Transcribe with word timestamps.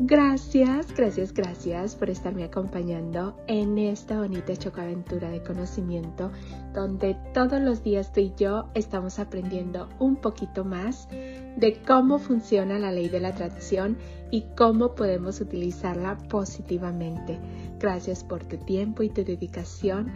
Gracias, 0.00 0.94
gracias, 0.94 1.34
gracias 1.34 1.96
por 1.96 2.08
estarme 2.08 2.44
acompañando 2.44 3.36
en 3.48 3.78
esta 3.78 4.20
bonita 4.20 4.54
chocaventura 4.54 5.28
de 5.28 5.42
conocimiento 5.42 6.30
donde 6.72 7.16
todos 7.34 7.60
los 7.60 7.82
días 7.82 8.12
tú 8.12 8.20
y 8.20 8.32
yo 8.36 8.68
estamos 8.74 9.18
aprendiendo 9.18 9.88
un 9.98 10.14
poquito 10.14 10.64
más 10.64 11.08
de 11.10 11.82
cómo 11.84 12.20
funciona 12.20 12.78
la 12.78 12.92
ley 12.92 13.08
de 13.08 13.18
la 13.18 13.30
atracción 13.30 13.98
y 14.30 14.42
cómo 14.56 14.94
podemos 14.94 15.40
utilizarla 15.40 16.16
positivamente. 16.28 17.36
Gracias 17.80 18.22
por 18.22 18.44
tu 18.44 18.56
tiempo 18.56 19.02
y 19.02 19.08
tu 19.08 19.24
dedicación. 19.24 20.12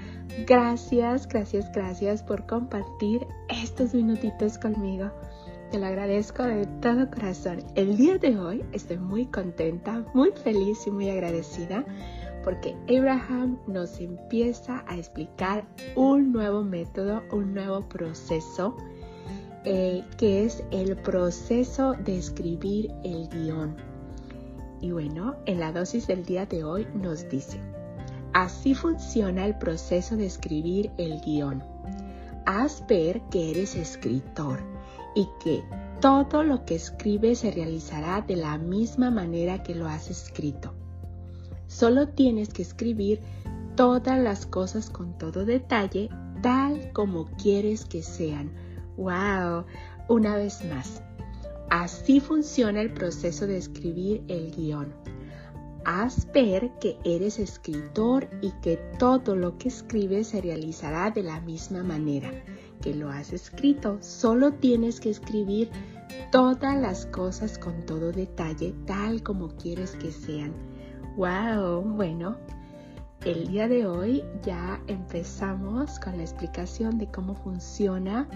Gracias, 0.46 1.26
gracias, 1.26 1.72
gracias 1.72 2.22
por 2.22 2.46
compartir 2.46 3.26
estos 3.48 3.94
minutitos 3.94 4.58
conmigo. 4.58 5.10
Te 5.72 5.78
lo 5.78 5.86
agradezco 5.86 6.42
de 6.42 6.66
todo 6.82 7.10
corazón. 7.10 7.64
El 7.76 7.96
día 7.96 8.18
de 8.18 8.38
hoy 8.38 8.62
estoy 8.72 8.98
muy 8.98 9.24
contenta, 9.24 10.04
muy 10.12 10.30
feliz 10.32 10.86
y 10.86 10.90
muy 10.90 11.08
agradecida 11.08 11.82
porque 12.44 12.76
Abraham 12.94 13.58
nos 13.66 13.98
empieza 13.98 14.84
a 14.86 14.98
explicar 14.98 15.64
un 15.96 16.30
nuevo 16.30 16.62
método, 16.62 17.22
un 17.32 17.54
nuevo 17.54 17.88
proceso, 17.88 18.76
eh, 19.64 20.04
que 20.18 20.44
es 20.44 20.62
el 20.72 20.94
proceso 20.98 21.94
de 21.94 22.18
escribir 22.18 22.92
el 23.02 23.30
guion. 23.30 23.74
Y 24.82 24.92
bueno, 24.92 25.36
en 25.46 25.58
la 25.58 25.72
dosis 25.72 26.06
del 26.06 26.22
día 26.26 26.44
de 26.44 26.64
hoy 26.64 26.86
nos 26.92 27.26
dice, 27.30 27.58
así 28.34 28.74
funciona 28.74 29.46
el 29.46 29.56
proceso 29.56 30.18
de 30.18 30.26
escribir 30.26 30.90
el 30.98 31.18
guion. 31.22 31.64
Haz 32.44 32.86
ver 32.86 33.22
que 33.30 33.52
eres 33.52 33.74
escritor 33.74 34.71
y 35.14 35.28
que 35.42 35.62
todo 36.00 36.42
lo 36.42 36.64
que 36.64 36.74
escribes 36.74 37.40
se 37.40 37.50
realizará 37.50 38.22
de 38.22 38.36
la 38.36 38.58
misma 38.58 39.10
manera 39.10 39.62
que 39.62 39.74
lo 39.74 39.86
has 39.86 40.10
escrito. 40.10 40.74
Solo 41.66 42.08
tienes 42.08 42.52
que 42.52 42.62
escribir 42.62 43.20
todas 43.76 44.18
las 44.18 44.46
cosas 44.46 44.90
con 44.90 45.16
todo 45.18 45.44
detalle, 45.44 46.08
tal 46.42 46.92
como 46.92 47.26
quieres 47.36 47.84
que 47.84 48.02
sean. 48.02 48.52
¡Wow! 48.96 49.64
Una 50.08 50.36
vez 50.36 50.64
más. 50.64 51.02
Así 51.70 52.20
funciona 52.20 52.80
el 52.80 52.92
proceso 52.92 53.46
de 53.46 53.56
escribir 53.56 54.22
el 54.28 54.50
guion. 54.50 54.92
Haz 55.84 56.30
ver 56.32 56.70
que 56.80 56.98
eres 57.04 57.38
escritor 57.38 58.28
y 58.40 58.52
que 58.60 58.76
todo 58.98 59.34
lo 59.34 59.56
que 59.56 59.68
escribes 59.68 60.28
se 60.28 60.40
realizará 60.40 61.10
de 61.10 61.22
la 61.22 61.40
misma 61.40 61.82
manera 61.82 62.30
que 62.82 62.94
lo 62.94 63.08
has 63.08 63.32
escrito. 63.32 63.96
Solo 64.00 64.52
tienes 64.52 65.00
que 65.00 65.08
escribir 65.08 65.70
todas 66.30 66.78
las 66.78 67.06
cosas 67.06 67.56
con 67.58 67.86
todo 67.86 68.12
detalle, 68.12 68.74
tal 68.86 69.22
como 69.22 69.48
quieres 69.56 69.92
que 69.92 70.12
sean. 70.12 70.52
¡Wow! 71.16 71.82
Bueno, 71.82 72.36
el 73.24 73.46
día 73.48 73.68
de 73.68 73.86
hoy 73.86 74.24
ya 74.42 74.82
empezamos 74.88 75.98
con 76.00 76.16
la 76.18 76.24
explicación 76.24 76.98
de 76.98 77.06
cómo 77.06 77.34
funciona 77.34 78.28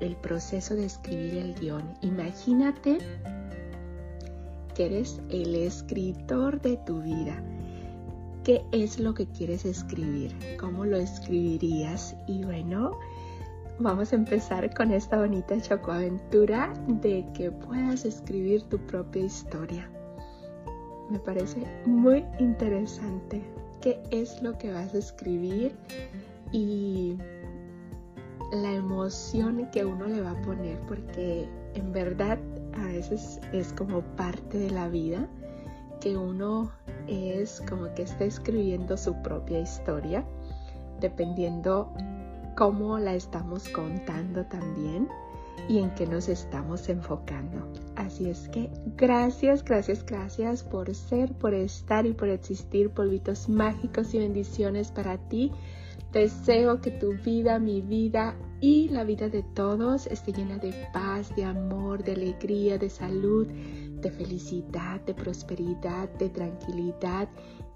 el 0.00 0.16
proceso 0.16 0.74
de 0.74 0.86
escribir 0.86 1.36
el 1.36 1.54
guion. 1.54 1.82
Imagínate 2.00 2.98
que 4.74 4.86
eres 4.86 5.20
el 5.30 5.54
escritor 5.54 6.60
de 6.60 6.76
tu 6.78 7.02
vida. 7.02 7.42
¿Qué 8.44 8.64
es 8.72 8.98
lo 8.98 9.12
que 9.14 9.26
quieres 9.26 9.64
escribir? 9.64 10.34
¿Cómo 10.58 10.86
lo 10.86 10.96
escribirías? 10.96 12.16
Y 12.26 12.44
bueno, 12.44 12.96
vamos 13.80 14.12
a 14.12 14.16
empezar 14.16 14.74
con 14.74 14.92
esta 14.92 15.16
bonita 15.16 15.58
chocoaventura 15.58 16.70
de 16.86 17.24
que 17.32 17.50
puedas 17.50 18.04
escribir 18.04 18.62
tu 18.64 18.78
propia 18.78 19.24
historia. 19.24 19.88
Me 21.08 21.18
parece 21.18 21.66
muy 21.86 22.24
interesante 22.38 23.42
qué 23.80 24.02
es 24.10 24.42
lo 24.42 24.58
que 24.58 24.70
vas 24.70 24.94
a 24.94 24.98
escribir 24.98 25.74
y 26.52 27.16
la 28.52 28.70
emoción 28.72 29.66
que 29.72 29.86
uno 29.86 30.06
le 30.06 30.20
va 30.20 30.32
a 30.32 30.42
poner, 30.42 30.78
porque 30.80 31.48
en 31.74 31.90
verdad 31.90 32.38
a 32.74 32.84
veces 32.84 33.40
es 33.54 33.72
como 33.72 34.02
parte 34.14 34.58
de 34.58 34.70
la 34.70 34.88
vida 34.88 35.26
que 36.02 36.18
uno 36.18 36.70
es 37.06 37.62
como 37.66 37.94
que 37.94 38.02
está 38.02 38.24
escribiendo 38.24 38.98
su 38.98 39.14
propia 39.22 39.60
historia, 39.60 40.22
dependiendo 41.00 41.92
cómo 42.56 42.98
la 42.98 43.14
estamos 43.14 43.68
contando 43.68 44.44
también 44.46 45.08
y 45.68 45.78
en 45.78 45.90
qué 45.94 46.06
nos 46.06 46.28
estamos 46.28 46.88
enfocando. 46.88 47.72
Así 47.96 48.28
es 48.28 48.48
que 48.48 48.70
gracias, 48.96 49.64
gracias, 49.64 50.04
gracias 50.04 50.62
por 50.64 50.92
ser, 50.94 51.32
por 51.34 51.54
estar 51.54 52.06
y 52.06 52.12
por 52.12 52.28
existir, 52.28 52.90
polvitos 52.90 53.48
mágicos 53.48 54.14
y 54.14 54.18
bendiciones 54.18 54.90
para 54.90 55.18
ti. 55.28 55.52
Deseo 56.12 56.80
que 56.80 56.90
tu 56.90 57.12
vida, 57.24 57.60
mi 57.60 57.82
vida 57.82 58.34
y 58.60 58.88
la 58.88 59.04
vida 59.04 59.28
de 59.28 59.44
todos 59.54 60.08
esté 60.08 60.32
llena 60.32 60.58
de 60.58 60.74
paz, 60.92 61.34
de 61.36 61.44
amor, 61.44 62.02
de 62.02 62.12
alegría, 62.12 62.78
de 62.78 62.90
salud, 62.90 63.46
de 63.46 64.10
felicidad, 64.10 65.00
de 65.02 65.14
prosperidad, 65.14 66.08
de 66.18 66.30
tranquilidad 66.30 67.28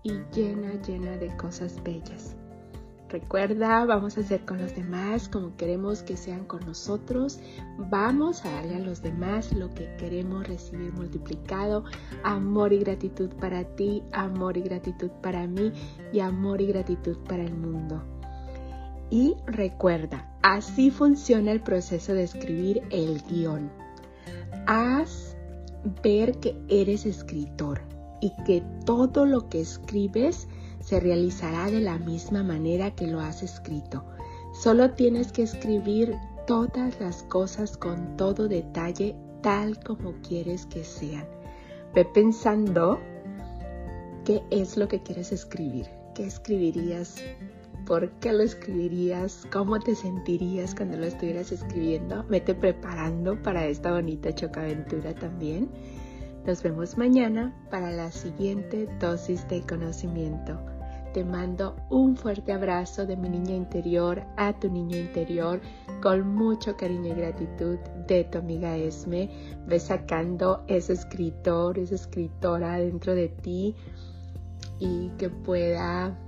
y 0.03 0.12
llena, 0.35 0.73
llena 0.83 1.17
de 1.17 1.35
cosas 1.37 1.81
bellas. 1.85 2.37
Recuerda, 3.15 3.85
vamos 3.85 4.19
a 4.19 4.23
hacer 4.23 4.45
con 4.45 4.59
los 4.59 4.75
demás 4.75 5.29
como 5.29 5.57
queremos 5.57 6.03
que 6.03 6.17
sean 6.17 6.45
con 6.47 6.67
nosotros. 6.67 7.39
Vamos 7.79 8.45
a 8.45 8.51
darle 8.51 8.75
a 8.75 8.79
los 8.81 9.03
demás 9.03 9.53
lo 9.53 9.73
que 9.73 9.89
queremos 9.99 10.49
recibir 10.49 10.93
multiplicado. 10.93 11.85
Amor 12.25 12.73
y 12.73 12.81
gratitud 12.81 13.31
para 13.41 13.63
ti, 13.77 14.03
amor 14.11 14.57
y 14.57 14.63
gratitud 14.63 15.13
para 15.23 15.47
mí 15.47 15.73
y 16.13 16.19
amor 16.19 16.61
y 16.61 16.67
gratitud 16.67 17.17
para 17.19 17.45
el 17.45 17.55
mundo. 17.55 18.03
Y 19.11 19.37
recuerda, 19.47 20.37
así 20.43 20.91
funciona 20.91 21.53
el 21.53 21.61
proceso 21.61 22.15
de 22.15 22.25
escribir 22.25 22.83
el 22.91 23.23
guion. 23.31 23.71
Haz 24.67 25.37
ver 26.03 26.41
que 26.41 26.61
eres 26.69 27.07
escritor 27.07 27.81
y 28.21 28.33
que 28.45 28.61
todo 28.85 29.25
lo 29.25 29.49
que 29.49 29.61
escribes 29.61 30.49
se 30.84 31.00
realizará 31.00 31.71
de 31.71 31.81
la 31.81 31.99
misma 31.99 32.43
manera 32.43 32.95
que 32.95 33.06
lo 33.06 33.21
has 33.21 33.43
escrito. 33.43 34.05
Solo 34.53 34.91
tienes 34.91 35.33
que 35.33 35.43
escribir 35.43 36.15
todas 36.47 37.00
las 37.00 37.22
cosas 37.25 37.77
con 37.77 38.17
todo 38.17 38.49
detalle 38.49 39.17
tal 39.43 39.83
como 39.83 40.12
quieres 40.27 40.67
que 40.67 40.84
sean. 40.84 41.27
Ve 41.94 42.05
pensando 42.05 43.00
qué 44.25 44.43
es 44.50 44.77
lo 44.77 44.87
que 44.89 45.03
quieres 45.03 45.33
escribir, 45.33 45.87
qué 46.15 46.27
escribirías, 46.27 47.17
por 47.87 48.11
qué 48.21 48.33
lo 48.33 48.43
escribirías, 48.43 49.47
cómo 49.53 49.78
te 49.81 49.94
sentirías 49.94 50.75
cuando 50.75 50.99
lo 50.99 51.06
estuvieras 51.06 51.50
escribiendo. 51.53 52.25
Vete 52.28 52.55
preparando 52.55 53.43
para 53.43 53.67
esta 53.67 53.93
bonita 53.93 54.34
chocaventura 54.34 55.15
también. 55.15 55.71
Nos 56.47 56.62
vemos 56.62 56.99
mañana 56.99 57.55
para 57.71 57.91
la 57.91 58.11
siguiente 58.11 58.87
dosis 59.00 59.49
de 59.49 59.62
conocimiento. 59.62 60.74
Te 61.15 61.25
mando 61.25 61.77
un 61.91 62.17
fuerte 62.17 62.53
abrazo 62.53 63.07
de 63.07 63.17
mi 63.17 63.29
niña 63.29 63.55
interior 63.55 64.25
a 64.37 64.53
tu 64.53 64.69
niño 64.69 64.97
interior 64.97 65.61
con 66.03 66.35
mucho 66.35 66.77
cariño 66.77 67.12
y 67.12 67.15
gratitud 67.15 67.79
de 68.09 68.25
tu 68.25 68.38
amiga 68.38 68.77
Esme. 68.77 69.31
Ve 69.69 69.79
sacando 69.79 70.65
ese 70.67 70.94
escritor, 70.94 71.79
esa 71.79 71.94
escritora 71.94 72.79
dentro 72.79 73.15
de 73.15 73.29
ti 73.29 73.77
y 74.81 75.11
que 75.11 75.31
pueda 75.31 76.19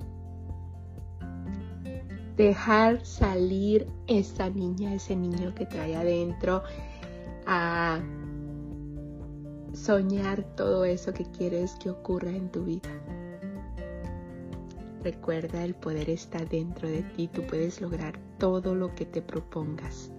dejar 2.36 3.04
salir 3.04 3.88
esa 4.06 4.48
niña, 4.50 4.94
ese 4.94 5.16
niño 5.16 5.52
que 5.52 5.66
trae 5.66 5.96
adentro 5.96 6.62
a 7.44 7.98
soñar 9.72 10.44
todo 10.54 10.84
eso 10.84 11.12
que 11.12 11.24
quieres 11.24 11.74
que 11.74 11.90
ocurra 11.90 12.30
en 12.30 12.52
tu 12.52 12.64
vida. 12.66 12.88
Recuerda, 15.06 15.62
el 15.62 15.76
poder 15.76 16.10
está 16.10 16.44
dentro 16.44 16.88
de 16.88 17.04
ti, 17.04 17.28
tú 17.28 17.46
puedes 17.46 17.80
lograr 17.80 18.18
todo 18.40 18.74
lo 18.74 18.92
que 18.96 19.06
te 19.06 19.22
propongas. 19.22 20.10